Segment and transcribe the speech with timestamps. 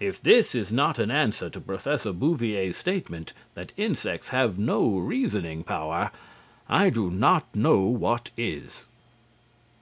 [0.00, 5.62] If this is not an answer to Professor Bouvier's statement that insects have no reasoning
[5.62, 6.10] power,
[6.68, 8.86] I do not know what is.